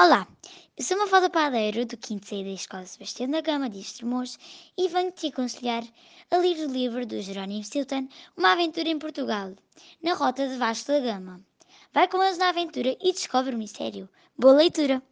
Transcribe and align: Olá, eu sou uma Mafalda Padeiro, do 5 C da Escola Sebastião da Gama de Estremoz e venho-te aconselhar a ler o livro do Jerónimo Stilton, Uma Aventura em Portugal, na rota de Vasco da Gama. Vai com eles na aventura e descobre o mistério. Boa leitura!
Olá, 0.00 0.28
eu 0.76 0.84
sou 0.84 0.96
uma 0.96 1.06
Mafalda 1.06 1.28
Padeiro, 1.28 1.84
do 1.84 1.98
5 2.00 2.24
C 2.24 2.44
da 2.44 2.50
Escola 2.50 2.86
Sebastião 2.86 3.28
da 3.28 3.40
Gama 3.40 3.68
de 3.68 3.80
Estremoz 3.80 4.38
e 4.78 4.86
venho-te 4.86 5.26
aconselhar 5.26 5.82
a 6.30 6.36
ler 6.36 6.56
o 6.64 6.70
livro 6.70 7.04
do 7.04 7.20
Jerónimo 7.20 7.64
Stilton, 7.64 8.06
Uma 8.36 8.52
Aventura 8.52 8.88
em 8.88 8.96
Portugal, 8.96 9.56
na 10.00 10.14
rota 10.14 10.46
de 10.46 10.56
Vasco 10.56 10.92
da 10.92 11.00
Gama. 11.00 11.40
Vai 11.92 12.06
com 12.06 12.22
eles 12.22 12.38
na 12.38 12.50
aventura 12.50 12.96
e 13.00 13.12
descobre 13.12 13.56
o 13.56 13.58
mistério. 13.58 14.08
Boa 14.38 14.54
leitura! 14.54 15.02